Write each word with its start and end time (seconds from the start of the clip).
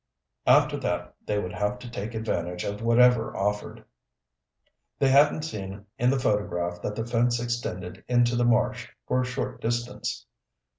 After 0.47 0.77
that 0.77 1.13
they 1.27 1.37
would 1.37 1.51
have 1.53 1.77
to 1.77 1.87
take 1.87 2.15
advantage 2.15 2.63
of 2.63 2.81
whatever 2.81 3.37
offered. 3.37 3.85
They 4.97 5.09
hadn't 5.09 5.43
seen 5.43 5.85
in 5.99 6.09
the 6.09 6.17
photograph 6.17 6.81
that 6.81 6.95
the 6.95 7.05
fence 7.05 7.39
extended 7.39 8.03
into 8.07 8.35
the 8.35 8.43
marsh 8.45 8.87
for 9.07 9.21
a 9.21 9.25
short 9.27 9.61
distance. 9.61 10.25